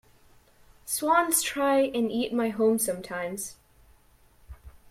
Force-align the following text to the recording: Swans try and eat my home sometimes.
Swans 0.83 1.43
try 1.43 1.81
and 1.81 2.11
eat 2.11 2.33
my 2.33 2.49
home 2.49 2.79
sometimes. 2.79 3.57